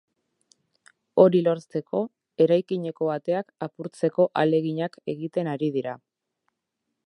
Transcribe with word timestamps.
Hori 1.23 1.41
lortzeko, 1.47 1.99
eraikineko 2.45 3.11
ateak 3.17 3.53
apurtzeko 3.69 4.29
ahaleginak 4.31 5.01
egiten 5.17 5.53
ari 5.55 5.71
dira. 5.77 5.97